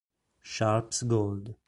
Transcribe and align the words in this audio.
Sharpe's 0.41 1.03
Gold 1.03 1.53